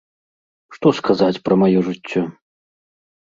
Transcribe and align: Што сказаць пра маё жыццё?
Што 0.77 0.87
сказаць 0.99 1.41
пра 1.49 1.59
маё 1.65 1.79
жыццё? 1.89 2.23